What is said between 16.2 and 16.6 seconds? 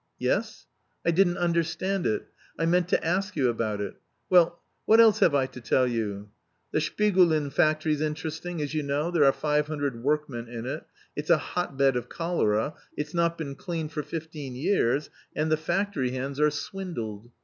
are